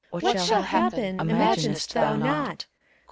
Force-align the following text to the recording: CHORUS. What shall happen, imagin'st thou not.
CHORUS. 0.09 0.23
What 0.23 0.41
shall 0.41 0.61
happen, 0.63 1.19
imagin'st 1.19 1.93
thou 1.93 2.15
not. 2.15 2.65